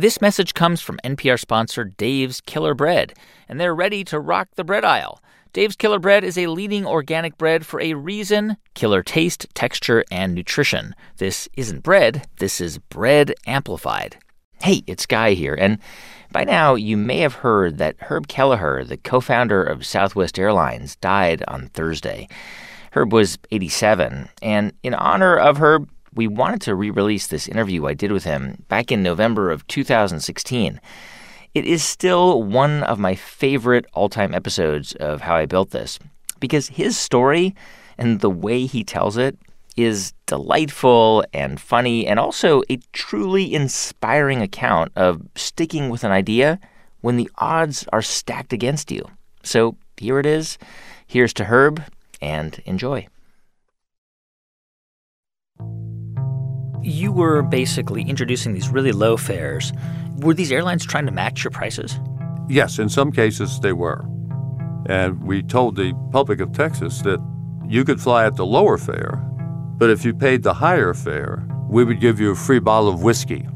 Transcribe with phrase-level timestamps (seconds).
[0.00, 3.12] This message comes from NPR sponsor Dave's Killer Bread,
[3.50, 5.20] and they're ready to rock the bread aisle.
[5.52, 10.34] Dave's Killer Bread is a leading organic bread for a reason killer taste, texture, and
[10.34, 10.94] nutrition.
[11.18, 14.16] This isn't bread, this is bread amplified.
[14.62, 15.78] Hey, it's Guy here, and
[16.32, 20.96] by now you may have heard that Herb Kelleher, the co founder of Southwest Airlines,
[20.96, 22.26] died on Thursday.
[22.92, 27.86] Herb was 87, and in honor of Herb, we wanted to re release this interview
[27.86, 30.80] I did with him back in November of 2016.
[31.52, 35.98] It is still one of my favorite all time episodes of How I Built This
[36.38, 37.54] because his story
[37.98, 39.38] and the way he tells it
[39.76, 46.58] is delightful and funny and also a truly inspiring account of sticking with an idea
[47.00, 49.08] when the odds are stacked against you.
[49.42, 50.58] So here it is.
[51.06, 51.82] Here's to Herb
[52.20, 53.06] and enjoy.
[56.82, 59.72] You were basically introducing these really low fares.
[60.16, 62.00] Were these airlines trying to match your prices?
[62.48, 64.06] Yes, in some cases they were.
[64.86, 67.20] And we told the public of Texas that
[67.68, 69.22] you could fly at the lower fare,
[69.76, 73.02] but if you paid the higher fare, we would give you a free bottle of
[73.02, 73.46] whiskey.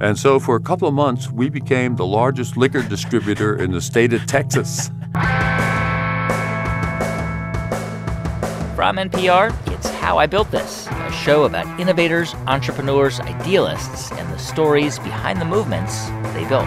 [0.00, 3.82] And so for a couple of months, we became the largest liquor distributor in the
[3.82, 4.88] state of Texas.
[8.74, 9.54] From NPR,
[10.10, 15.44] How I Built This, a show about innovators, entrepreneurs, idealists, and the stories behind the
[15.44, 16.64] movements they built.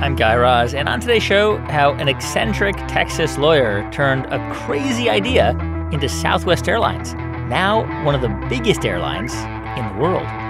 [0.00, 5.10] I'm Guy Raz, and on today's show, how an eccentric Texas lawyer turned a crazy
[5.10, 5.50] idea
[5.92, 7.12] into Southwest Airlines,
[7.50, 9.34] now one of the biggest airlines
[9.78, 10.45] in the world.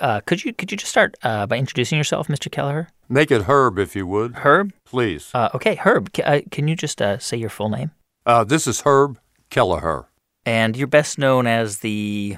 [0.00, 2.50] Uh, could you could you just start uh, by introducing yourself, Mr.
[2.50, 2.88] Kelleher?
[3.08, 4.36] Make it Herb, if you would.
[4.36, 4.72] Herb?
[4.84, 5.30] Please.
[5.32, 6.10] Uh, okay, Herb.
[6.14, 7.92] C- uh, can you just uh, say your full name?
[8.24, 9.18] Uh, this is Herb
[9.50, 10.06] Kelleher,
[10.44, 12.36] And you're best known as the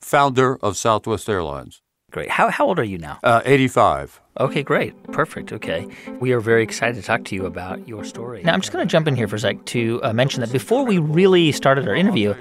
[0.00, 1.80] founder of Southwest Airlines.
[2.10, 2.30] Great.
[2.30, 3.18] How how old are you now?
[3.22, 4.20] Uh, 85.
[4.40, 4.94] Okay, great.
[5.12, 5.52] Perfect.
[5.52, 5.86] Okay.
[6.20, 8.42] We are very excited to talk to you about your story.
[8.44, 10.52] Now, I'm just going to jump in here for a sec to uh, mention that
[10.52, 12.34] before we really started our interview,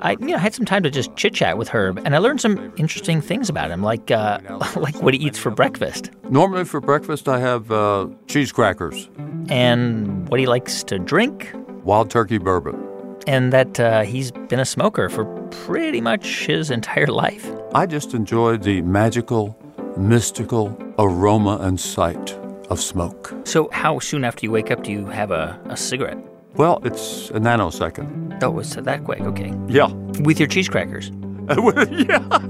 [0.00, 2.40] I you know had some time to just chit chat with Herb, and I learned
[2.40, 4.40] some interesting things about him, like uh,
[4.76, 9.08] like what he eats for breakfast Normally for breakfast, I have uh, cheese crackers,
[9.48, 11.52] and what he likes to drink,
[11.84, 12.74] wild turkey bourbon.
[13.26, 17.50] And that uh, he's been a smoker for pretty much his entire life.
[17.74, 19.56] I just enjoy the magical,
[19.96, 22.32] mystical aroma and sight
[22.70, 23.34] of smoke.
[23.44, 26.18] So, how soon after you wake up do you have a, a cigarette?
[26.54, 28.42] Well, it's a nanosecond.
[28.42, 29.20] Oh, it's that quick.
[29.20, 29.52] Okay.
[29.68, 29.88] Yeah.
[30.22, 31.10] With your cheese crackers.
[31.50, 32.40] yeah.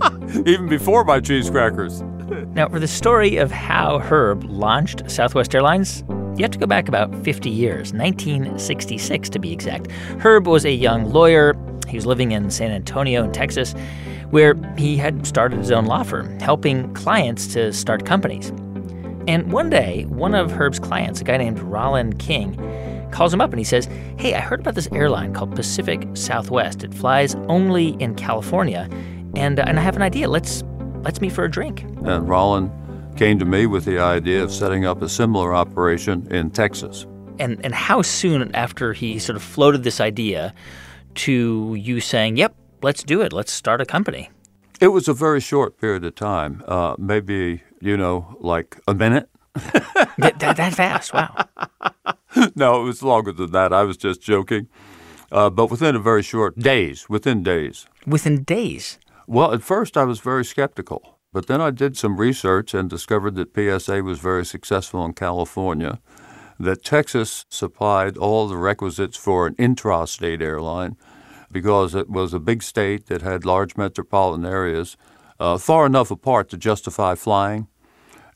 [0.47, 2.03] Even before my cheese crackers.
[2.55, 6.03] Now, for the story of how Herb launched Southwest Airlines,
[6.37, 9.91] you have to go back about 50 years, 1966 to be exact.
[10.21, 11.55] Herb was a young lawyer.
[11.89, 13.75] He was living in San Antonio, in Texas,
[14.31, 18.51] where he had started his own law firm, helping clients to start companies.
[19.29, 22.55] And one day, one of Herb's clients, a guy named Rollin King,
[23.11, 23.87] calls him up and he says,
[24.19, 26.85] Hey, I heard about this airline called Pacific Southwest.
[26.85, 28.89] It flies only in California,
[29.35, 30.29] and, and I have an idea.
[30.29, 30.63] Let's,
[31.03, 31.83] let's meet for a drink.
[31.83, 32.71] And Rollin
[33.17, 37.07] came to me with the idea of setting up a similar operation in Texas.
[37.39, 40.55] and and how soon after he sort of floated this idea
[41.15, 43.33] to you saying, "Yep, let's do it.
[43.33, 44.31] Let's start a company."
[44.81, 49.29] It was a very short period of time, uh, maybe, you know, like a minute.
[50.19, 51.15] that, that, that fast?
[51.15, 51.49] Wow.
[52.55, 53.73] no, it was longer than that.
[53.73, 54.69] I was just joking.
[55.33, 57.87] Uh, but within a very short days, within days.
[58.07, 58.99] Within days.
[59.27, 63.35] Well, at first I was very skeptical, but then I did some research and discovered
[63.35, 66.01] that PSA was very successful in California,
[66.59, 70.97] that Texas supplied all the requisites for an intrastate airline
[71.53, 74.97] because it was a big state that had large metropolitan areas
[75.39, 77.69] uh, far enough apart to justify flying.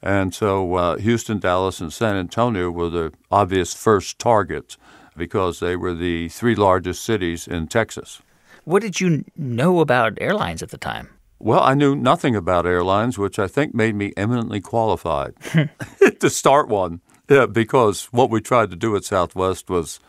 [0.02, 4.76] And so uh, Houston, Dallas, and San Antonio were the obvious first targets
[5.16, 8.20] because they were the three largest cities in Texas.
[8.64, 11.08] What did you know about airlines at the time?
[11.42, 15.32] Well, I knew nothing about airlines, which I think made me eminently qualified
[16.20, 17.00] to start one.
[17.30, 20.00] Yeah, because what we tried to do at Southwest was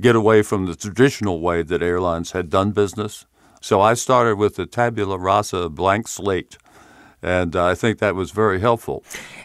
[0.00, 3.24] get away from the traditional way that airlines had done business.
[3.60, 6.58] So I started with the tabula rasa blank slate,
[7.22, 9.04] and I think that was very helpful.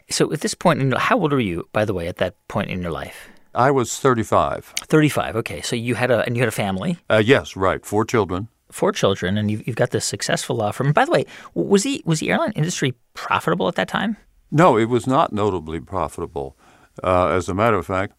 [0.10, 2.72] So at this point, in, how old were you, by the way, at that point
[2.72, 3.30] in your life?
[3.54, 4.74] I was 35.
[4.88, 5.36] Thirty-five.
[5.36, 8.48] Okay, so you had a and you had a family, Uh, yes, right, four children.
[8.71, 10.94] Four children, and you've, you've got this successful law firm.
[10.94, 14.18] By the way, was the was the airline industry profitable at that time?
[14.51, 16.57] No, it was not notably profitable.
[17.04, 18.13] Uh, as a matter of fact,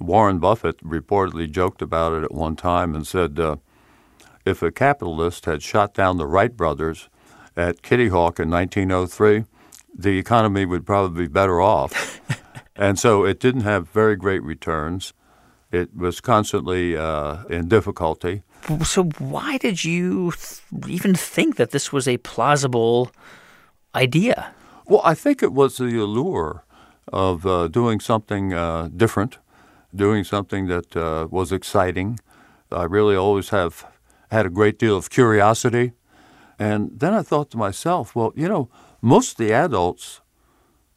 [0.00, 3.56] Warren Buffett reportedly joked about it at one time and said, uh,
[4.44, 7.08] if a capitalist had shot down the Wright brothers
[7.56, 9.44] at Kitty Hawk in 1903,
[9.96, 12.20] the economy would probably be better off.
[12.76, 15.12] and so it didn't have very great returns.
[15.70, 18.42] It was constantly uh, in difficulty.
[18.84, 23.10] So, why did you th- even think that this was a plausible
[23.94, 24.52] idea?
[24.86, 26.64] Well, I think it was the allure
[27.12, 29.38] of uh, doing something uh, different,
[29.94, 32.18] doing something that uh, was exciting.
[32.70, 33.86] I really always have
[34.30, 35.92] had a great deal of curiosity.
[36.58, 38.68] And then I thought to myself, well, you know,
[39.00, 40.20] most of the adults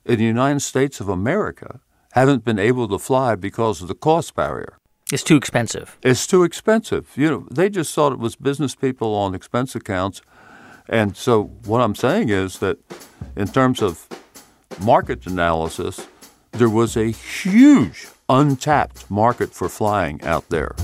[0.06, 1.80] in the United States of America
[2.14, 4.78] haven't been able to fly because of the cost barrier.
[5.12, 5.98] It's too expensive.
[6.04, 7.12] It's too expensive.
[7.16, 10.22] You know, they just thought it was business people on expense accounts.
[10.88, 12.78] And so what I'm saying is that
[13.36, 14.08] in terms of
[14.80, 16.08] market analysis,
[16.54, 20.76] there was a huge untapped market for flying out there.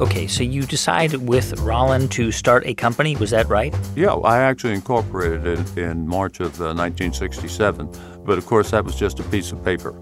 [0.00, 3.74] Okay, so you decide with Rollin to start a company, was that right?
[3.94, 7.88] Yeah, I actually incorporated it in March of uh, 1967,
[8.24, 9.94] but of course that was just a piece of paper.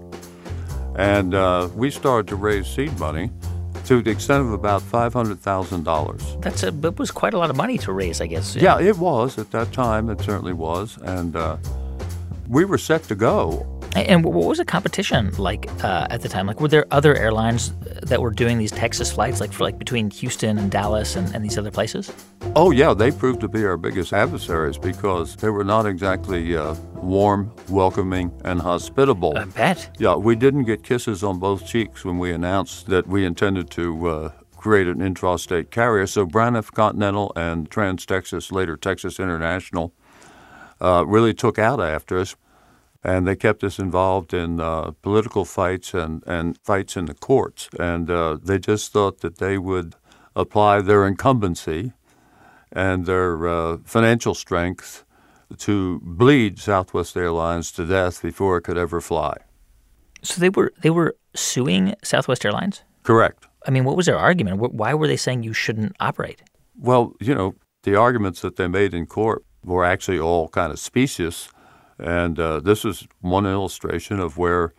[0.99, 3.31] And uh, we started to raise seed money
[3.85, 6.41] to the extent of about $500,000.
[6.41, 8.53] That's a, that was quite a lot of money to raise, I guess.
[8.53, 10.09] Yeah, it was at that time.
[10.09, 10.97] It certainly was.
[11.03, 11.55] And uh,
[12.49, 13.78] we were set to go.
[13.95, 16.45] And what was the competition like uh, at the time?
[16.45, 17.71] Like, were there other airlines
[18.03, 21.43] that were doing these Texas flights, like for like between Houston and Dallas and, and
[21.43, 22.11] these other places?
[22.55, 26.75] Oh yeah, they proved to be our biggest adversaries because they were not exactly uh,
[26.95, 29.33] warm, welcoming, and hospitable.
[29.37, 29.95] I bet.
[29.99, 34.07] Yeah, we didn't get kisses on both cheeks when we announced that we intended to
[34.07, 36.05] uh, create an intrastate carrier.
[36.05, 39.93] So Braniff Continental and Trans Texas, later Texas International,
[40.81, 42.35] uh, really took out after us
[43.03, 47.69] and they kept us involved in uh, political fights and, and fights in the courts.
[47.79, 49.95] And uh, they just thought that they would
[50.35, 51.93] apply their incumbency
[52.71, 55.05] and their uh, financial strength
[55.57, 59.37] to bleed Southwest Airlines to death before it could ever fly.
[60.21, 62.83] So they were they were suing Southwest Airlines.
[63.03, 63.45] Correct.
[63.65, 64.57] I mean, what was their argument?
[64.59, 66.41] Why were they saying you shouldn't operate?
[66.77, 70.79] Well, you know, the arguments that they made in court were actually all kind of
[70.79, 71.49] specious
[71.99, 74.73] and uh, this is one illustration of where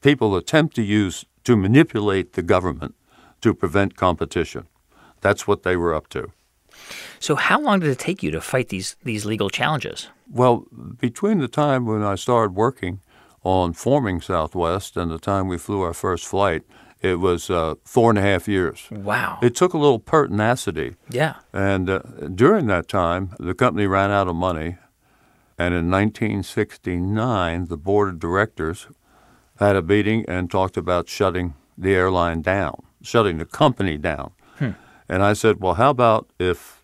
[0.00, 2.94] people attempt to use to manipulate the government
[3.40, 4.66] to prevent competition.
[5.20, 6.32] That's what they were up to.
[7.18, 10.08] So, how long did it take you to fight these these legal challenges?
[10.30, 10.66] Well,
[10.98, 13.00] between the time when I started working
[13.42, 16.62] on forming Southwest and the time we flew our first flight,
[17.00, 18.88] it was uh, four and a half years.
[18.90, 19.38] Wow!
[19.42, 20.96] It took a little pertinacity.
[21.10, 21.34] Yeah.
[21.52, 22.00] And uh,
[22.34, 24.76] during that time, the company ran out of money,
[25.60, 28.86] and in 1969, the board of directors
[29.58, 34.32] had a meeting and talked about shutting the airline down, shutting the company down.
[34.56, 34.70] Hmm.
[35.06, 36.82] And I said, well, how about if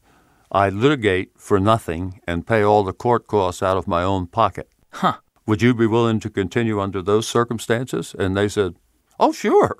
[0.52, 4.68] I litigate for nothing and pay all the court costs out of my own pocket?
[4.90, 5.20] Huh.
[5.46, 8.14] Would you be willing to continue under those circumstances?
[8.18, 8.74] And they said,
[9.18, 9.74] oh, sure.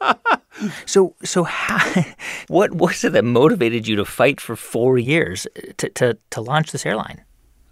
[0.86, 2.04] so, so how,
[2.48, 6.72] what was it that motivated you to fight for four years to, to, to launch
[6.72, 7.22] this airline?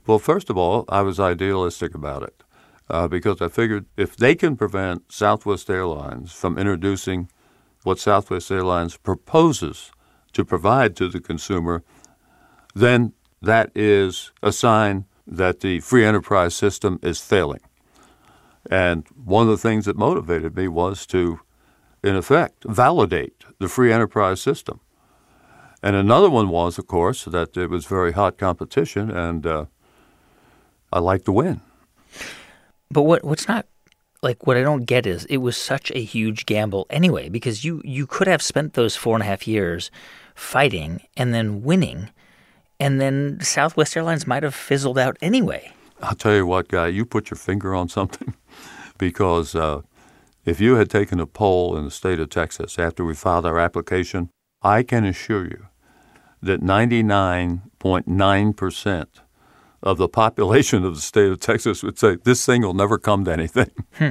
[0.07, 2.45] Well, first of all, I was idealistic about it
[2.89, 7.29] uh, because I figured if they can prevent Southwest Airlines from introducing
[7.83, 9.91] what Southwest Airlines proposes
[10.33, 11.83] to provide to the consumer,
[12.75, 17.61] then that is a sign that the free enterprise system is failing.
[18.71, 21.41] And one of the things that motivated me was to,
[22.05, 24.81] in effect, validate the free enterprise system.
[25.83, 29.67] And another one was, of course, that it was very hot competition, and uh,
[30.93, 31.61] I like to win.
[32.91, 33.67] But what what's not
[34.23, 37.83] like what I don't get is it was such a huge gamble anyway because you
[37.85, 39.91] you could have spent those four and a half years
[40.35, 42.11] fighting and then winning,
[42.79, 45.73] and then Southwest Airlines might have fizzled out anyway.
[46.03, 48.35] I'll tell you what, guy, you put your finger on something
[48.99, 49.81] because uh,
[50.45, 53.59] if you had taken a poll in the state of Texas after we filed our
[53.59, 54.31] application,
[54.63, 55.67] I can assure you
[56.43, 59.21] that 99.9 percent
[59.83, 63.25] of the population of the state of Texas would say this thing will never come
[63.25, 63.71] to anything.
[63.95, 64.11] Hmm.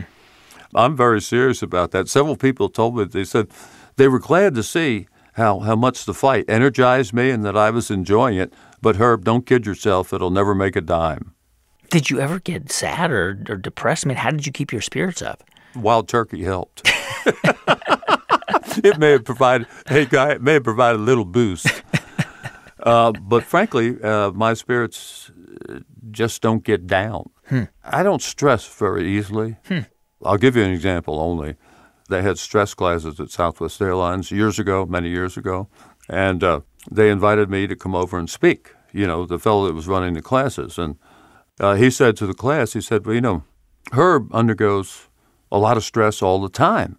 [0.73, 2.09] I'm very serious about that.
[2.09, 3.47] Several people told me they said
[3.95, 7.69] they were glad to see how, how much the fight energized me and that I
[7.69, 8.53] was enjoying it.
[8.81, 11.33] But Herb, don't kid yourself; it'll never make a dime.
[11.89, 14.05] Did you ever get sad or, or depressed?
[14.05, 15.43] I mean, how did you keep your spirits up?
[15.75, 16.81] Wild turkey helped.
[18.83, 21.67] it may have provided, hey guy, it may have provided a little boost.
[22.85, 25.24] Uh, but frankly, uh, my spirits
[26.11, 27.29] just don't get down.
[27.47, 27.63] Hmm.
[27.83, 29.57] I don't stress very easily.
[29.67, 29.79] Hmm.
[30.23, 31.55] I'll give you an example only.
[32.09, 35.69] They had stress classes at Southwest Airlines years ago, many years ago,
[36.07, 38.71] and uh, they invited me to come over and speak.
[38.91, 40.97] You know, the fellow that was running the classes, and
[41.59, 43.43] uh, he said to the class, he said, "Well, you know,
[43.91, 45.09] Herb undergoes
[45.51, 46.97] a lot of stress all the time.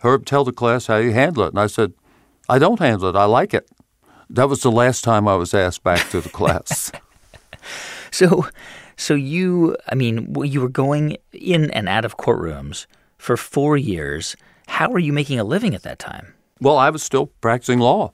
[0.00, 1.92] Herb, tell the class how you handle it." And I said,
[2.48, 3.16] "I don't handle it.
[3.16, 3.70] I like it."
[4.28, 6.90] That was the last time I was asked back to the class.
[8.10, 8.48] So,
[8.96, 12.86] so you, I mean, you were going in and out of courtrooms
[13.18, 14.36] for four years.
[14.68, 16.34] How were you making a living at that time?
[16.60, 18.12] Well, I was still practicing law.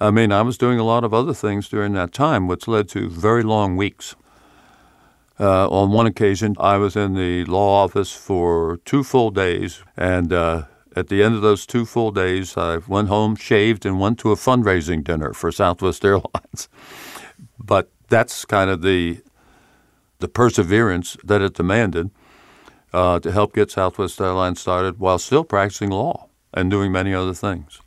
[0.00, 2.88] I mean, I was doing a lot of other things during that time, which led
[2.90, 4.16] to very long weeks.
[5.38, 10.32] Uh, on one occasion, I was in the law office for two full days, and
[10.32, 10.64] uh,
[10.96, 14.32] at the end of those two full days, I went home, shaved, and went to
[14.32, 16.68] a fundraising dinner for Southwest Airlines.
[17.58, 19.20] but that's kind of the
[20.20, 22.10] the perseverance that it demanded
[22.92, 27.34] uh, to help get Southwest Airlines started while still practicing law and doing many other
[27.34, 27.80] things.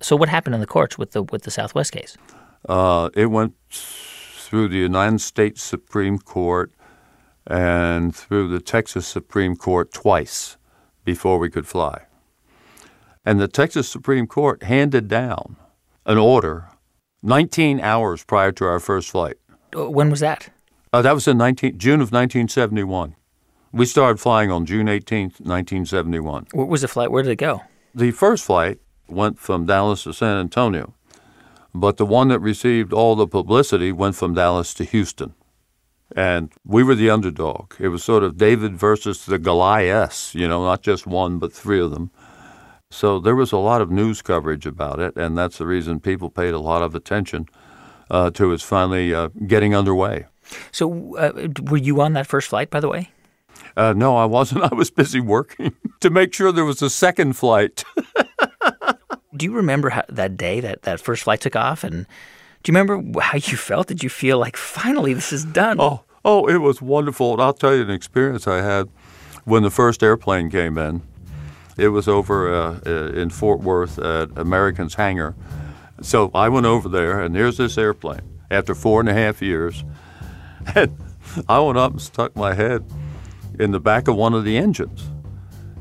[0.00, 2.16] So, what happened in the courts with the with the Southwest case?
[2.68, 6.72] Uh, it went through the United States Supreme Court
[7.46, 10.56] and through the Texas Supreme Court twice
[11.04, 12.02] before we could fly.
[13.24, 15.56] And the Texas Supreme Court handed down
[16.06, 16.68] an order
[17.22, 19.36] 19 hours prior to our first flight.
[19.76, 20.50] Uh, when was that?
[20.92, 23.14] Uh, that was in 19, June of 1971.
[23.72, 26.46] We started flying on June 18th, 1971.
[26.52, 27.10] What was the flight?
[27.10, 27.62] Where did it go?
[27.94, 30.94] The first flight went from Dallas to San Antonio,
[31.74, 35.34] but the one that received all the publicity went from Dallas to Houston.
[36.16, 37.74] And we were the underdog.
[37.78, 41.80] It was sort of David versus the Goliaths, you know, not just one, but three
[41.80, 42.10] of them.
[42.90, 46.30] So there was a lot of news coverage about it, and that's the reason people
[46.30, 47.46] paid a lot of attention
[48.10, 50.24] uh, to its finally uh, getting underway.
[50.72, 53.10] So, uh, were you on that first flight, by the way?
[53.76, 54.64] Uh, no, I wasn't.
[54.72, 57.84] I was busy working to make sure there was a second flight.
[59.36, 61.84] do you remember how, that day that that first flight took off?
[61.84, 62.06] And
[62.62, 63.88] do you remember how you felt?
[63.88, 65.76] Did you feel like finally this is done?
[65.80, 67.34] Oh, oh, it was wonderful.
[67.34, 68.88] And I'll tell you an experience I had
[69.44, 71.02] when the first airplane came in.
[71.76, 75.36] It was over uh, uh in Fort Worth at American's hangar.
[76.00, 79.84] So I went over there, and there's this airplane after four and a half years.
[80.74, 80.96] And
[81.48, 82.84] I went up and stuck my head
[83.58, 85.08] in the back of one of the engines.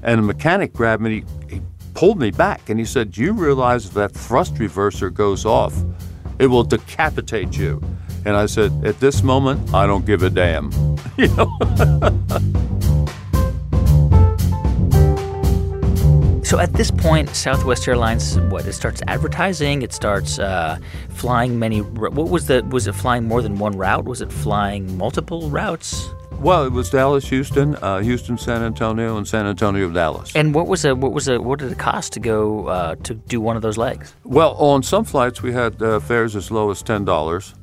[0.04, 1.62] And the mechanic grabbed me, he, he
[1.94, 5.76] pulled me back, and he said, Do you realize if that thrust reverser goes off,
[6.40, 7.82] it will decapitate you?
[8.26, 10.72] And I said, At this moment, I don't give a damn.
[11.18, 11.58] you know?
[16.48, 21.82] So at this point, Southwest Airlines, what it starts advertising, it starts uh, flying many.
[21.82, 22.64] What was the?
[22.70, 24.06] Was it flying more than one route?
[24.06, 26.10] Was it flying multiple routes?
[26.40, 30.34] Well, it was Dallas, Houston, uh, Houston, San Antonio, and San Antonio, Dallas.
[30.38, 33.14] And what was a what was a what did it cost to go uh, to
[33.14, 34.16] do one of those legs?
[34.24, 37.56] Well, on some flights we had uh, fares as low as ten dollars.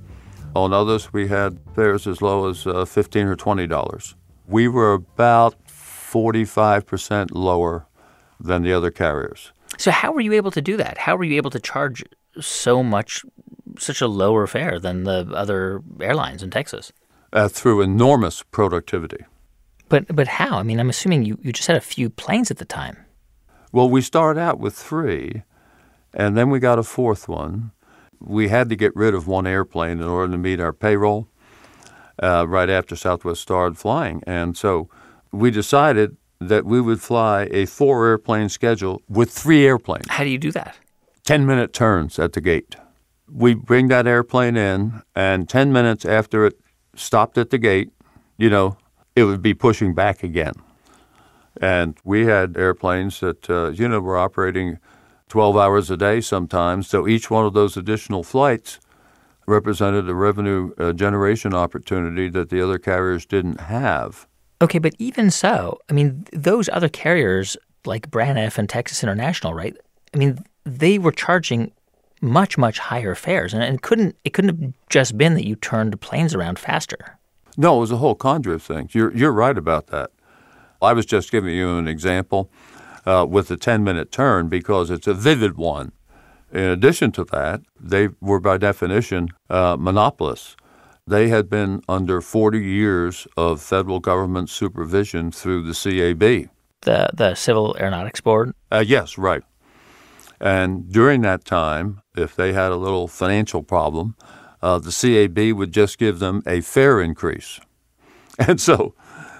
[0.54, 4.14] On others, we had fares as low as uh, fifteen or twenty dollars.
[4.46, 7.86] We were about forty-five percent lower
[8.44, 9.52] than the other carriers.
[9.78, 10.98] So how were you able to do that?
[10.98, 12.04] How were you able to charge
[12.40, 13.24] so much,
[13.78, 16.92] such a lower fare than the other airlines in Texas?
[17.32, 19.24] Uh, through enormous productivity.
[19.88, 20.58] But but how?
[20.58, 22.96] I mean, I'm assuming you, you just had a few planes at the time.
[23.72, 25.42] Well, we started out with three,
[26.12, 27.72] and then we got a fourth one.
[28.20, 31.28] We had to get rid of one airplane in order to meet our payroll
[32.22, 34.22] uh, right after Southwest started flying.
[34.26, 34.88] And so
[35.32, 36.16] we decided
[36.48, 40.06] that we would fly a four airplane schedule with three airplanes.
[40.08, 40.76] How do you do that?
[41.24, 42.76] 10 minute turns at the gate.
[43.30, 46.60] We bring that airplane in, and 10 minutes after it
[46.94, 47.90] stopped at the gate,
[48.36, 48.76] you know,
[49.16, 50.54] it would be pushing back again.
[51.60, 54.78] And we had airplanes that, uh, you know, were operating
[55.28, 56.88] 12 hours a day sometimes.
[56.88, 58.80] So each one of those additional flights
[59.46, 64.26] represented a revenue uh, generation opportunity that the other carriers didn't have.
[64.64, 67.54] Okay, but even so, I mean, those other carriers
[67.84, 69.76] like Braniff and Texas International, right?
[70.14, 71.70] I mean, they were charging
[72.22, 76.00] much much higher fares, and it couldn't it couldn't have just been that you turned
[76.00, 77.18] planes around faster.
[77.58, 78.94] No, it was a whole conjure of things.
[78.94, 80.10] You're you're right about that.
[80.80, 82.50] I was just giving you an example
[83.04, 85.92] uh, with the ten minute turn because it's a vivid one.
[86.50, 90.56] In addition to that, they were by definition uh, monopolists.
[91.06, 96.50] They had been under 40 years of federal government supervision through the CAB.
[96.80, 98.54] The, the Civil Aeronautics Board?
[98.72, 99.42] Uh, yes, right.
[100.40, 104.16] And during that time, if they had a little financial problem,
[104.62, 107.60] uh, the CAB would just give them a fare increase.
[108.36, 108.94] And so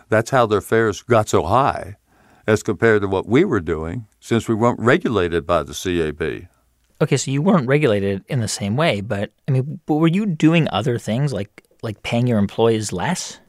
[0.08, 1.96] that's how their fares got so high.
[2.46, 6.48] as compared to what we were doing since we weren't regulated by the CAB.
[7.00, 10.26] Okay, so you weren't regulated in the same way, but I mean, but were you
[10.26, 13.40] doing other things like like paying your employees less?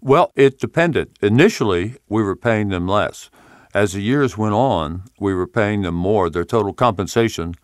[0.00, 1.16] Well, it depended.
[1.22, 3.30] Initially, we were paying them less.
[3.72, 6.28] As the years went on, we were paying them more.
[6.28, 7.54] Their total compensation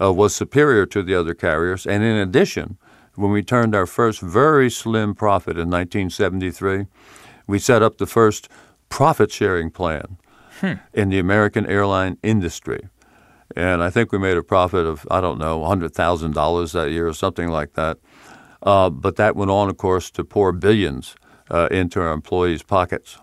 [0.00, 1.86] uh, was superior to the other carriers.
[1.86, 2.76] And in addition,
[3.14, 6.86] when we turned our first very slim profit in 1973,
[7.46, 8.48] we set up the first
[8.88, 10.18] profit sharing plan
[10.60, 10.74] hmm.
[10.92, 12.88] in the American airline industry.
[13.54, 17.14] And I think we made a profit of, I don't know, $100,000 that year or
[17.14, 17.98] something like that.
[18.62, 21.14] Uh, but that went on, of course, to pour billions
[21.50, 23.18] uh, into our employees' pockets.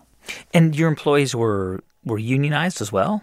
[0.54, 3.22] And your employees were, were unionized as well?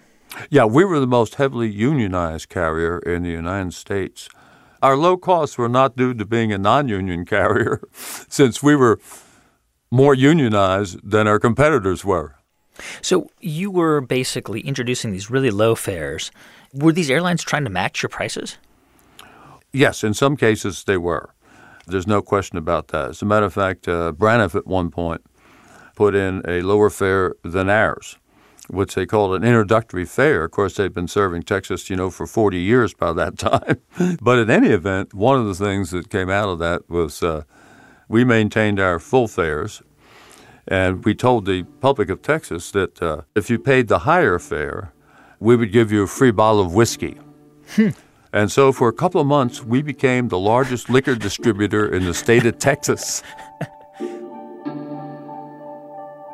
[0.49, 4.29] Yeah, we were the most heavily unionized carrier in the United States.
[4.81, 8.99] Our low costs were not due to being a non union carrier, since we were
[9.91, 12.35] more unionized than our competitors were.
[13.01, 16.31] So you were basically introducing these really low fares.
[16.73, 18.57] Were these airlines trying to match your prices?
[19.73, 21.33] Yes, in some cases they were.
[21.87, 23.09] There's no question about that.
[23.09, 25.21] As a matter of fact, uh, Braniff at one point
[25.95, 28.17] put in a lower fare than ours,
[28.69, 30.45] which they called an introductory fare.
[30.45, 33.77] Of course, they've been serving Texas, you know, for 40 years by that time.
[34.21, 37.43] but in any event, one of the things that came out of that was uh,
[38.07, 39.81] we maintained our full fares,
[40.67, 44.93] and we told the public of Texas that uh, if you paid the higher fare,
[45.41, 47.17] we would give you a free bottle of whiskey.
[47.75, 47.89] Hmm.
[48.31, 52.13] And so for a couple of months, we became the largest liquor distributor in the
[52.13, 53.21] state of Texas.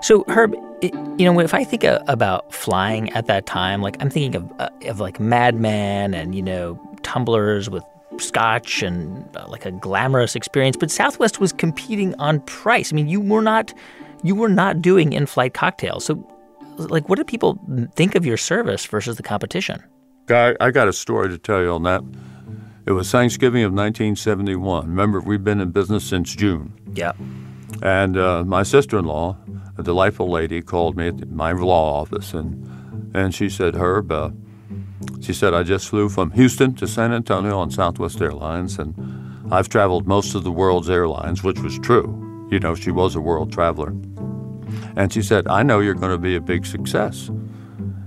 [0.04, 4.36] So, Herb, you know, if I think about flying at that time, like I'm thinking
[4.36, 7.84] of, uh, of like Mad Men and, you know, tumblers with
[8.20, 10.78] scotch and uh, like a glamorous experience.
[10.78, 12.94] But Southwest was competing on price.
[12.94, 13.74] I mean, you were not
[14.24, 16.06] you were not doing in-flight cocktails.
[16.06, 16.16] So,
[16.78, 17.60] like, what do people
[17.96, 19.84] think of your service versus the competition?
[20.30, 22.02] I, I got a story to tell you on that.
[22.86, 24.88] It was Thanksgiving of 1971.
[24.88, 26.74] Remember, we've been in business since June.
[26.94, 27.12] Yeah.
[27.82, 29.38] And uh, my sister-in-law,
[29.78, 32.66] a delightful lady, called me at my law office, and
[33.14, 34.30] and she said, Herb, uh,
[35.22, 38.96] she said, I just flew from Houston to San Antonio on Southwest Airlines, and
[39.52, 42.48] I've traveled most of the world's airlines, which was true.
[42.52, 43.94] You know, she was a world traveler.
[44.98, 47.30] And she said, I know you're going to be a big success.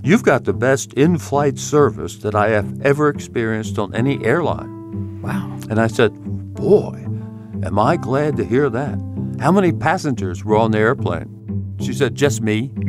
[0.03, 5.23] You've got the best in flight service that I have ever experienced on any airline.
[5.23, 5.57] Wow.
[5.71, 6.13] And I said,
[6.55, 7.07] Boy,
[7.63, 8.99] am I glad to hear that.
[9.39, 11.77] How many passengers were on the airplane?
[11.81, 12.73] She said, Just me.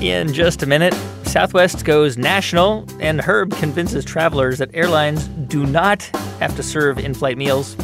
[0.00, 6.04] In just a minute, Southwest goes national, and Herb convinces travelers that airlines do not
[6.38, 7.74] have to serve in flight meals.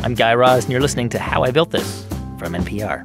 [0.00, 2.04] I'm Guy Raz, and you're listening to How I Built This
[2.38, 3.04] from NPR.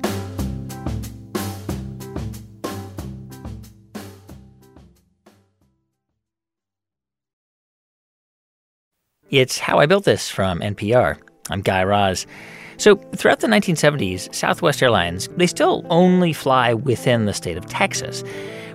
[9.30, 11.18] It's How I Built This from NPR.
[11.50, 12.28] I'm Guy Raz.
[12.78, 18.24] So, throughout the 1970s, Southwest Airlines, they still only fly within the state of Texas.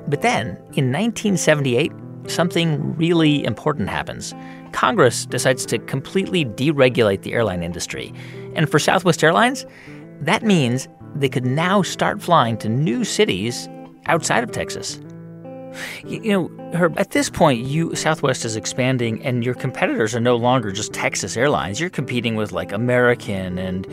[0.08, 1.92] But then, in 1978,
[2.26, 4.34] something really important happens.
[4.76, 8.12] Congress decides to completely deregulate the airline industry.
[8.54, 9.64] And for Southwest Airlines,
[10.20, 13.70] that means they could now start flying to new cities
[14.04, 15.00] outside of Texas.
[16.04, 20.36] You know, Herb, at this point, you Southwest is expanding, and your competitors are no
[20.36, 21.80] longer just Texas Airlines.
[21.80, 23.86] You're competing with like American and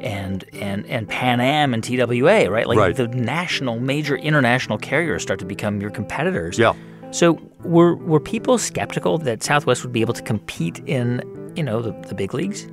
[0.00, 2.66] and and and Pan Am and TWA, right?
[2.66, 2.96] Like right.
[2.96, 6.58] the national, major international carriers start to become your competitors.
[6.58, 6.74] Yeah.
[7.12, 11.22] So were were people skeptical that Southwest would be able to compete in
[11.56, 12.66] you know the, the big leagues?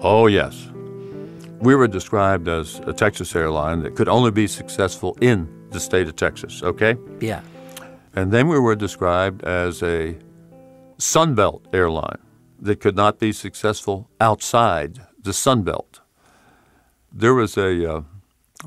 [0.00, 0.68] Oh yes.
[1.60, 6.08] We were described as a Texas airline that could only be successful in the state
[6.08, 6.96] of Texas, okay?
[7.20, 7.40] Yeah.
[8.14, 10.16] And then we were described as a
[10.98, 12.18] Sunbelt airline
[12.60, 16.00] that could not be successful outside the Sunbelt.
[17.12, 18.02] There was a uh,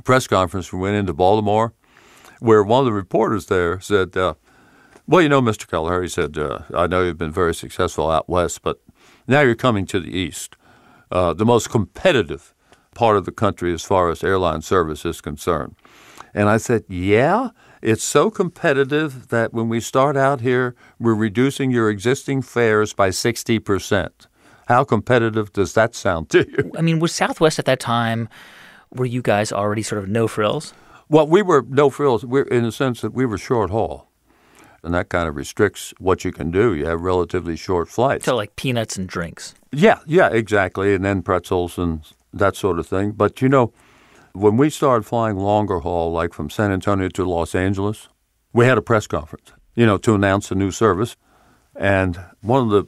[0.04, 1.74] press conference we went into Baltimore
[2.40, 4.36] where one of the reporters there said, uh,
[5.10, 5.65] Well, you know, Mr.
[5.70, 8.82] Keller, he said, uh, I know you've been very successful out west, but
[9.26, 10.58] now you're coming to the east,
[11.10, 12.54] uh, the most competitive
[12.93, 15.76] part of the country as far as airline service is concerned.
[16.34, 21.72] And I said, Yeah, it's so competitive that when we start out here, we're reducing
[21.72, 24.10] your existing fares by 60%.
[24.67, 26.72] How competitive does that sound to you?
[26.78, 28.28] I mean, was Southwest at that time,
[28.93, 30.74] were you guys already sort of no frills?
[31.08, 34.08] Well, we were no frills we're, in the sense that we were short haul.
[34.88, 36.73] And that kind of restricts what you can do.
[36.73, 38.23] You have relatively short flights.
[38.23, 39.54] So, like peanuts and drinks.
[39.73, 40.95] Yeah, yeah, exactly.
[40.95, 43.12] And then pretzels and that sort of thing.
[43.12, 43.73] But, you know,
[44.32, 48.08] when we started flying longer haul, like from San Antonio to Los Angeles,
[48.54, 51.17] we had a press conference, you know, to announce a new service.
[51.76, 52.86] And one of the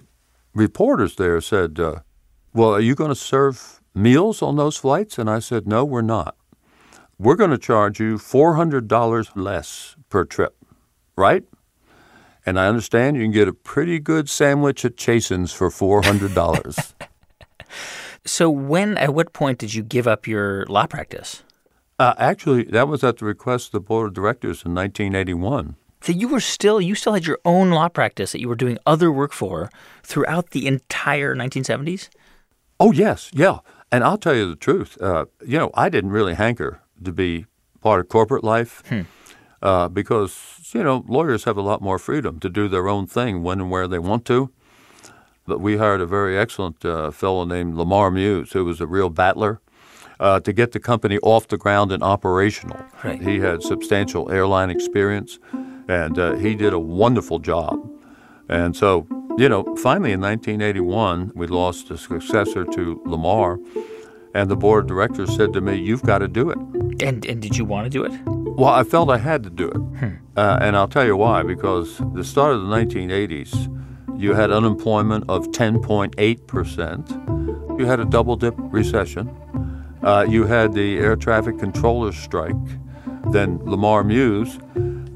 [0.53, 1.95] reporters there said, uh,
[2.53, 5.17] Well, are you going to serve meals on those flights?
[5.17, 6.37] And I said, No, we're not.
[7.17, 10.55] We're going to charge you $400 less per trip,
[11.17, 11.43] right?
[12.49, 16.93] And I understand you can get a pretty good sandwich at Chasen's for $400.
[18.25, 21.43] So when, at what point did you give up your law practice?
[21.99, 25.75] uh, actually, that was at the request of the board of directors in 1981.
[26.01, 28.77] So you were still, you still had your own law practice that you were doing
[28.85, 29.69] other work for
[30.03, 32.09] throughout the entire 1970s?
[32.79, 33.59] Oh, yes, yeah.
[33.91, 34.99] And I'll tell you the truth.
[35.01, 37.45] Uh, you know, I didn't really hanker to be
[37.81, 38.83] part of corporate life
[39.61, 43.43] uh, because, you know, lawyers have a lot more freedom to do their own thing
[43.43, 44.51] when and where they want to.
[45.45, 49.09] But we hired a very excellent uh, fellow named Lamar Muse, who was a real
[49.09, 49.59] battler,
[50.19, 52.79] uh, to get the company off the ground and operational.
[53.03, 53.21] Right.
[53.21, 55.39] He had substantial airline experience,
[55.87, 57.79] and uh, he did a wonderful job.
[58.47, 63.59] And so, you know, finally in 1981, we lost a successor to Lamar,
[64.33, 66.57] and the board of directors said to me, You've got to do it.
[67.01, 68.38] And, and did you want to do it?
[68.57, 69.77] Well, I felt I had to do it.
[70.35, 71.43] Uh, and I'll tell you why.
[71.43, 73.67] Because the start of the 1980s,
[74.17, 77.79] you had unemployment of 10.8%.
[77.79, 79.29] You had a double dip recession.
[80.01, 82.55] Uh, you had the air traffic controllers strike.
[83.31, 84.59] Then Lamar Muse,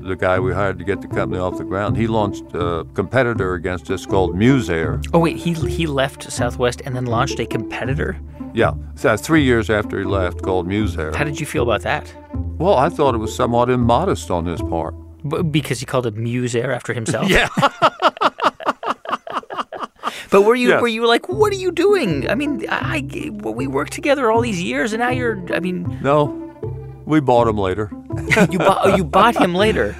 [0.03, 3.53] the guy we hired to get the company off the ground, he launched a competitor
[3.55, 5.01] against us called Muse Air.
[5.13, 8.19] Oh, wait, he, he left Southwest and then launched a competitor?
[8.53, 11.13] Yeah, so three years after he left, called Muse Air.
[11.15, 12.13] How did you feel about that?
[12.57, 14.93] Well, I thought it was somewhat immodest on his part.
[15.27, 17.29] B- because he called it Muse Air after himself?
[17.29, 17.47] Yeah.
[20.29, 20.81] But were you Yes.
[20.81, 22.27] were you like, what are you doing?
[22.27, 25.37] I mean, I, I we worked together all these years, and now you're.
[25.53, 26.23] I mean, No,
[27.05, 27.91] we bought him later.
[28.51, 29.95] You bought oh, you bought him later.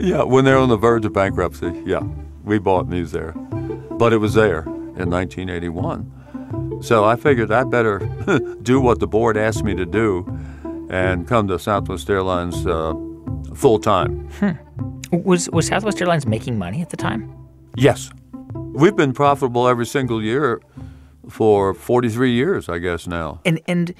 [0.00, 2.02] Yeah, when they're on the verge of bankruptcy, yeah,
[2.44, 3.32] we bought Muse Air.
[3.32, 6.80] But it was there in 1981.
[6.82, 7.98] So I figured I better
[8.62, 10.26] do what the board asked me to do
[10.90, 12.94] and come to Southwest Airlines uh,
[13.54, 14.28] full time.
[15.12, 17.32] Was was Southwest Airlines making money at the time?
[17.76, 18.10] Yes.
[18.52, 20.60] We've been profitable every single year
[21.28, 23.40] for 43 years, I guess, now.
[23.44, 23.94] And and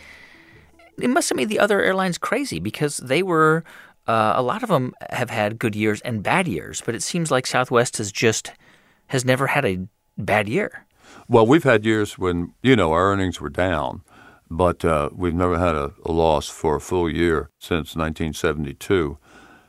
[1.00, 3.64] it must have made the other airlines crazy because they were.
[4.06, 7.32] Uh, a lot of them have had good years and bad years, but it seems
[7.32, 8.52] like Southwest has just
[9.08, 10.86] has never had a bad year.
[11.28, 14.02] Well, we've had years when, you know, our earnings were down,
[14.50, 19.18] but uh, we've never had a, a loss for a full year since 1972.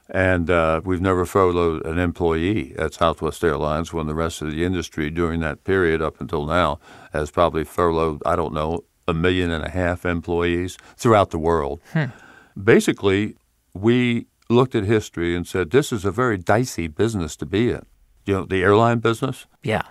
[0.09, 4.63] And uh, we've never furloughed an employee at Southwest Airlines when the rest of the
[4.63, 6.79] industry during that period up until now
[7.11, 11.79] has probably furloughed, I don't know, a million and a half employees throughout the world.
[12.61, 13.35] Basically,
[13.73, 17.85] we looked at history and said, this is a very dicey business to be in.
[18.25, 19.83] You know, the airline business, Yeah.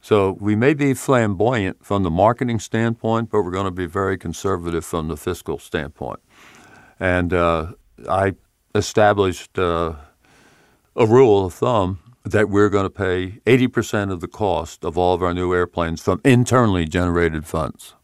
[0.00, 4.16] so we may be flamboyant from the marketing standpoint, but we're going to be very
[4.16, 6.20] conservative from the fiscal standpoint.
[6.98, 7.72] And uh,
[8.08, 8.34] I
[8.74, 9.94] established uh,
[10.96, 15.12] a rule of thumb that we're going to pay 80% of the cost of all
[15.14, 17.94] of our new airplanes from internally generated funds.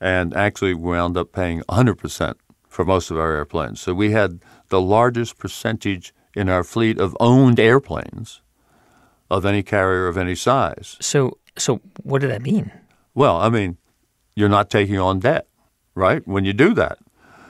[0.00, 2.34] And actually, we wound up paying 100%
[2.68, 3.80] for most of our airplanes.
[3.80, 8.42] So we had the largest percentage in our fleet of owned airplanes
[9.30, 10.96] of any carrier of any size.
[11.00, 12.70] So so what did that mean?
[13.14, 13.78] Well, I mean,
[14.34, 15.46] you're not taking on debt,
[15.94, 16.26] right?
[16.26, 16.98] When you do that.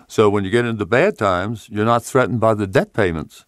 [0.06, 3.44] So when you get into bad times, you're not threatened by the debt payments,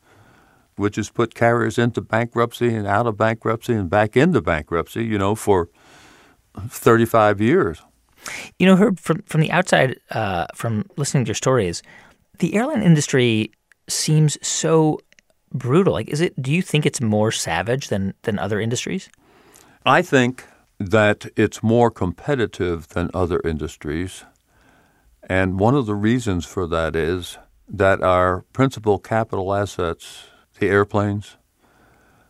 [0.75, 5.19] which has put carriers into bankruptcy and out of bankruptcy and back into bankruptcy, you
[5.19, 5.69] know, for
[6.69, 7.83] 35 years.
[8.59, 11.83] You know, Herb, from from the outside, uh, from listening to your stories,
[12.39, 13.51] the airline industry
[13.89, 14.99] seems so
[15.53, 15.93] brutal.
[15.93, 16.41] Like, is it?
[16.41, 19.09] Do you think it's more savage than than other industries?
[19.85, 20.45] I think
[20.79, 24.25] that it's more competitive than other industries.
[25.29, 27.39] And one of the reasons for that is
[27.69, 31.37] that our principal capital assets, the airplanes,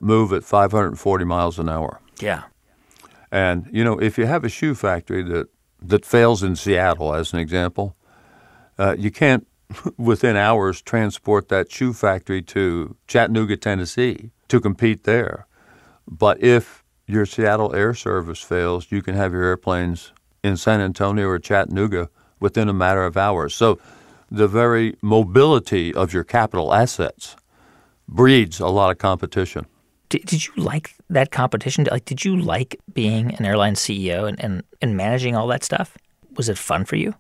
[0.01, 2.01] move at 540 miles an hour.
[2.21, 2.45] Yeah.
[3.31, 5.49] And, you know, if you have a shoe factory that,
[5.81, 7.97] that fails in Seattle, as an example,
[8.79, 9.47] uh, you can't
[9.97, 15.47] within hours transport that shoe factory to Chattanooga, Tennessee to compete there.
[16.07, 20.12] But if your Seattle air service fails, you can have your airplanes
[20.43, 22.11] in San Antonio or Chattanooga
[22.41, 23.55] within a matter of hours.
[23.55, 23.79] So
[24.31, 27.37] the very mobility of your capital assets
[28.07, 29.67] breeds a lot of competition.
[30.09, 31.87] Did, did you like that competition?
[31.90, 35.97] Like, did you like being an airline CEO and, and, and managing all that stuff?
[36.37, 37.14] Was it fun for you?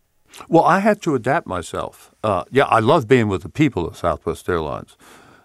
[0.48, 2.14] Well, I had to adapt myself.
[2.22, 4.96] Uh, yeah, I love being with the people of Southwest Airlines.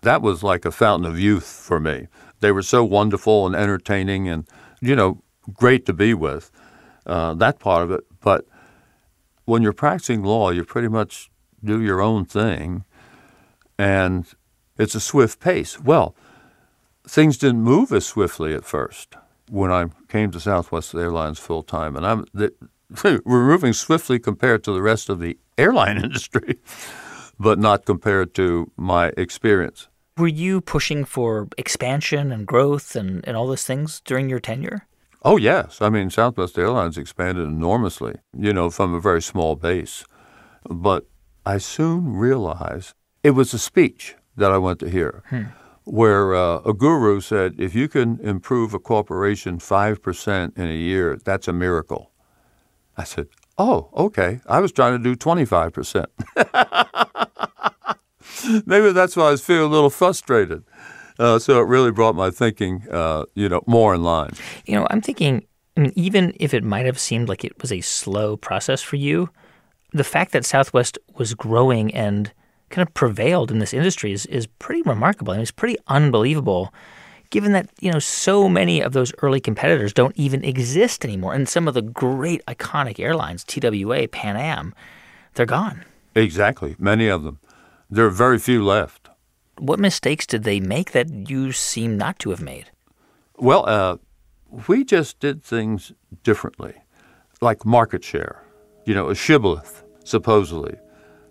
[0.01, 2.07] That was like a fountain of youth for me.
[2.41, 4.45] They were so wonderful and entertaining and,
[4.81, 6.51] you know, great to be with.
[7.05, 8.03] Uh, that part of it.
[8.21, 8.45] But
[9.45, 11.29] when you're practicing law, you pretty much
[11.63, 12.83] do your own thing,
[13.77, 14.25] and
[14.77, 15.79] it's a swift pace.
[15.79, 16.15] Well,
[17.07, 19.15] things didn't move as swiftly at first
[19.49, 22.25] when I came to Southwest Airlines full time, and I'm
[23.03, 26.59] we're moving swiftly compared to the rest of the airline industry,
[27.39, 29.87] but not compared to my experience.
[30.17, 34.85] Were you pushing for expansion and growth and, and all those things during your tenure?
[35.25, 35.81] Oh, yes.
[35.81, 40.03] I mean, Southwest Airlines expanded enormously, you know, from a very small base.
[40.69, 41.07] But
[41.45, 45.43] I soon realized it was a speech that I went to hear hmm.
[45.85, 51.17] Where uh, a guru said, if you can improve a corporation 5% in a year,
[51.23, 52.11] that's a miracle.
[52.97, 54.41] I said, oh, okay.
[54.47, 56.05] I was trying to do 25%.
[58.65, 60.63] Maybe that's why I was feeling a little frustrated.
[61.19, 64.31] Uh, so it really brought my thinking, uh, you know, more in line.
[64.65, 65.45] You know, I'm thinking,
[65.77, 68.95] I mean, even if it might have seemed like it was a slow process for
[68.95, 69.29] you,
[69.91, 72.31] the fact that Southwest was growing and
[72.73, 75.31] kind of prevailed in this industry is, is pretty remarkable.
[75.31, 76.73] I mean, it's pretty unbelievable
[77.29, 81.33] given that, you know, so many of those early competitors don't even exist anymore.
[81.33, 84.75] And some of the great iconic airlines, TWA, Pan Am,
[85.33, 85.83] they're gone.
[86.13, 86.75] Exactly.
[86.77, 87.39] Many of them.
[87.89, 89.09] There are very few left.
[89.57, 92.69] What mistakes did they make that you seem not to have made?
[93.37, 93.97] Well, uh,
[94.67, 95.91] we just did things
[96.23, 96.75] differently,
[97.41, 98.43] like market share.
[98.85, 100.75] You know, a shibboleth, supposedly.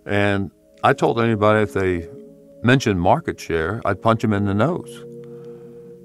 [0.05, 0.51] And
[0.85, 2.09] I told anybody if they
[2.61, 5.05] mentioned market share, I'd punch them in the nose.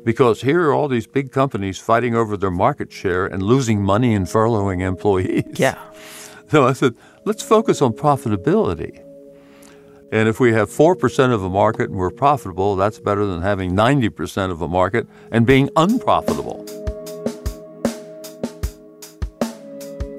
[0.05, 4.15] Because here are all these big companies fighting over their market share and losing money
[4.15, 5.59] and furloughing employees.
[5.59, 5.79] Yeah.
[6.51, 6.95] So I said,
[7.27, 9.05] let's focus on profitability.
[10.11, 13.73] And if we have 4% of a market and we're profitable, that's better than having
[13.73, 16.65] 90% of a market and being unprofitable.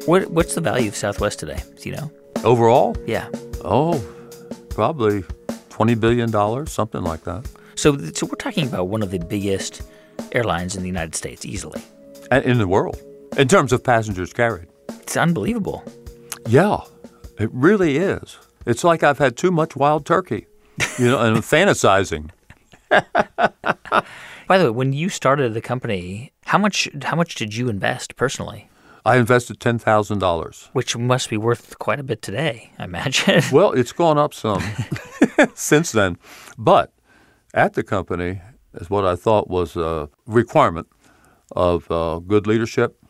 [0.05, 1.63] What, what's the value of Southwest today?
[1.81, 2.11] Do you know?
[2.43, 2.95] Overall?
[3.07, 3.27] Yeah.
[3.65, 3.99] Oh,
[4.79, 5.23] probably
[5.71, 7.45] $20 billion, something like that.
[7.75, 9.81] So, so we're talking about one of the biggest
[10.31, 11.81] airlines in the United States, easily.
[12.31, 12.97] And in the world,
[13.35, 14.69] in terms of passengers carried.
[14.87, 15.83] It's unbelievable.
[16.47, 16.79] Yeah,
[17.37, 18.37] it really is.
[18.65, 20.47] It's like I've had too much wild turkey,
[20.97, 22.29] you know, and fantasizing.
[22.89, 28.15] By the way, when you started the company, how much how much did you invest
[28.15, 28.69] personally?
[29.09, 33.41] I invested ten thousand dollars, which must be worth quite a bit today, I imagine.
[33.51, 34.61] well, it's gone up some
[35.55, 36.19] since then,
[36.59, 36.93] but
[37.51, 38.39] at the company
[38.75, 40.87] is what I thought was a requirement
[41.55, 43.03] of uh, good leadership.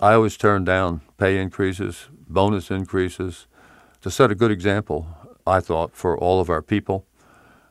[0.00, 3.46] I always turned down pay increases, bonus increases,
[4.00, 5.08] to set a good example,
[5.46, 7.04] I thought, for all of our people.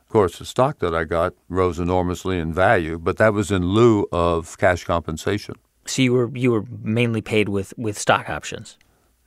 [0.02, 3.66] Of course, the stock that I got rose enormously in value, but that was in
[3.66, 5.56] lieu of cash compensation.
[5.88, 8.76] So you were you were mainly paid with, with stock options.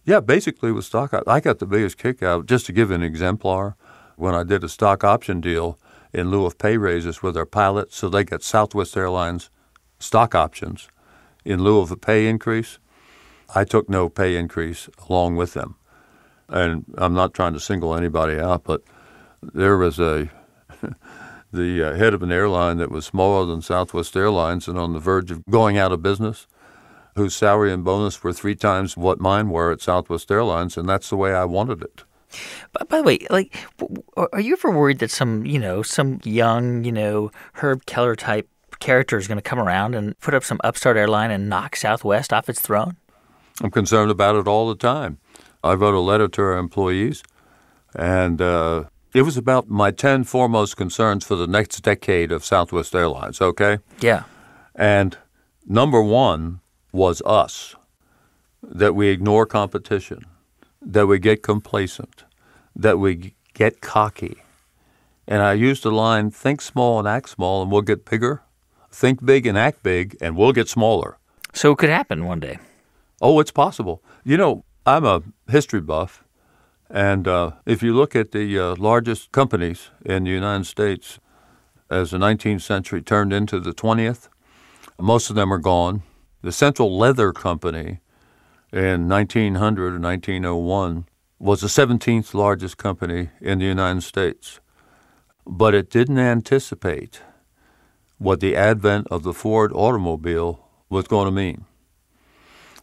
[0.06, 1.13] Yeah, basically with stock.
[1.28, 2.45] I got the biggest kick out.
[2.45, 3.76] Just to give an exemplar,
[4.15, 5.78] when I did a stock option deal
[6.13, 9.50] in lieu of pay raises with our pilots, so they get Southwest Airlines
[10.00, 10.88] stock options
[11.45, 12.80] in lieu of a pay increase.
[13.54, 15.76] I took no pay increase along with them
[16.52, 18.84] and I'm not trying to single anybody out, but
[19.41, 20.30] there was a
[21.52, 25.00] the uh, head of an airline that was smaller than Southwest Airlines and on the
[25.00, 26.48] verge of going out of business,
[27.16, 31.10] whose salary and bonus were three times what mine were at Southwest Airlines, and that's
[31.10, 32.04] the way I wanted it.
[32.72, 33.54] But by the way, like,
[34.16, 38.48] are you ever worried that some, you know, some young, you know, Herb Kelleher type
[38.80, 42.32] character is going to come around and put up some upstart airline and knock Southwest
[42.32, 42.96] off its throne?
[43.62, 45.20] I'm concerned about it all the time.
[45.64, 47.22] I wrote a letter to our employees,
[47.96, 52.95] and uh, it was about my 10 foremost concerns for the next decade of Southwest
[52.95, 53.80] Airlines, okay?
[54.00, 54.24] Yeah.
[54.76, 55.17] And
[55.65, 57.76] number one was us
[58.63, 60.26] that we ignore competition,
[60.82, 62.24] that we get complacent,
[62.76, 64.38] that we get cocky.
[65.28, 68.43] And I used the line think small and act small, and we'll get bigger.
[68.91, 71.17] Think big and act big, and we'll get smaller.
[71.54, 72.60] So it could happen one day.
[73.21, 74.04] Oh, it's possible.
[74.24, 76.24] You know, I'm a history buff,
[76.93, 81.19] and uh, if you look at the uh, largest companies in the United States
[81.89, 84.27] as the 19th century turned into the 20th,
[84.99, 86.04] most of them are gone.
[86.41, 88.01] The Central Leather Company
[88.73, 91.06] in 1900 or 1901
[91.39, 94.60] was the 17th largest company in the United States,
[95.45, 97.21] but it didn't anticipate
[98.17, 101.65] what the advent of the Ford automobile was going to mean.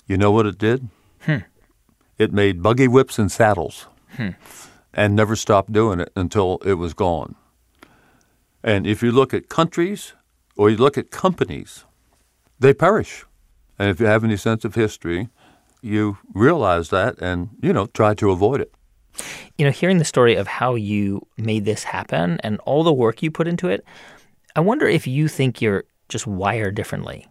[0.07, 0.89] You know what it did?
[1.21, 1.39] Hmm
[2.19, 4.31] it made buggy whips and saddles hmm.
[4.93, 7.35] and never stopped doing it until it was gone.
[8.63, 10.15] And if you look at countries
[10.57, 11.85] or you look at companies,
[12.59, 13.25] they perish.
[13.79, 15.29] And if you have any sense of history,
[15.81, 18.73] you realize that and, you know, try to avoid it.
[19.57, 23.23] You know, hearing the story of how you made this happen and all the work
[23.23, 23.85] you put into it,
[24.57, 27.27] I wonder if you think you're just wired differently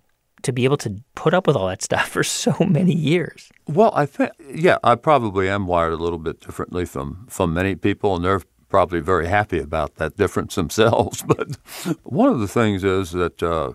[0.47, 3.49] to be able to put up with all that stuff for so many years.
[3.67, 7.75] Well, I think yeah, I probably am wired a little bit differently from from many
[7.75, 11.21] people, and they're probably very happy about that difference themselves.
[11.21, 11.57] But
[12.03, 13.73] one of the things is that uh,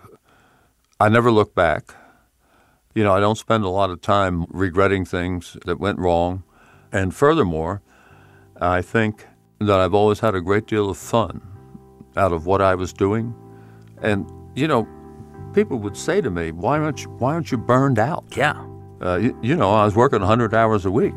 [0.99, 1.95] I never look back.
[2.95, 6.43] You know, I don't spend a lot of time regretting things that went wrong,
[6.91, 7.83] and furthermore,
[8.61, 9.27] I think
[9.61, 11.41] that I've always had a great deal of fun
[12.17, 13.35] out of what I was doing,
[14.03, 14.87] and you know
[15.53, 18.65] people would say to me, "Why aren't you, why aren't you burned out?" Yeah.
[19.01, 21.15] Uh, you, you, know, I was working 100 hours a week.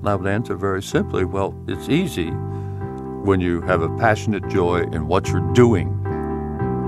[0.00, 2.30] And I would answer very simply, "Well, it's easy
[3.24, 5.88] when you have a passionate joy in what you're doing.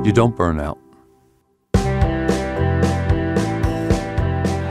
[0.05, 0.79] You don't burn out."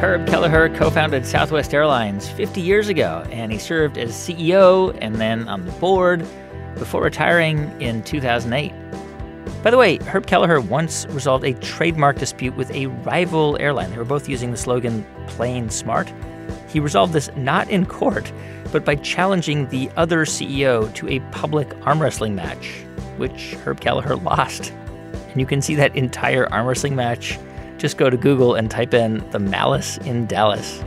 [0.02, 5.18] Herb Kelleher co founded Southwest Airlines 50 years ago, and he served as CEO and
[5.18, 6.26] then on the board
[6.80, 8.74] before retiring in 2008.
[9.64, 13.92] By the way, Herb Kelleher once resolved a trademark dispute with a rival airline.
[13.92, 16.12] They were both using the slogan Plane Smart.
[16.68, 18.32] He resolved this not in court,
[18.72, 22.84] but by challenging the other CEO to a public arm wrestling match,
[23.18, 24.72] which Herb Kelleher lost.
[25.30, 27.38] And you can see that entire arm wrestling match.
[27.78, 30.84] Just go to Google and type in the Malice in Dallas.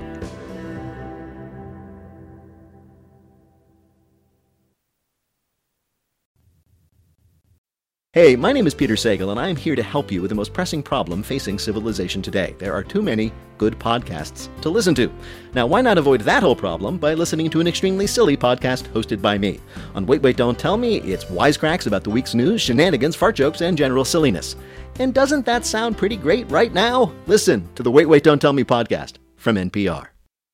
[8.15, 10.53] Hey, my name is Peter Sagal, and I'm here to help you with the most
[10.53, 12.55] pressing problem facing civilization today.
[12.59, 15.13] There are too many good podcasts to listen to.
[15.53, 19.21] Now, why not avoid that whole problem by listening to an extremely silly podcast hosted
[19.21, 19.59] by me?
[19.97, 23.63] On Wait, Wait, Don't Tell Me, it's wisecracks about the week's news, shenanigans, fart jokes,
[23.63, 24.55] and general silliness.
[25.01, 27.13] And doesn't that sound pretty great right now?
[27.27, 30.14] Listen to the Wait, Wait, Don't Tell Me podcast from NPR.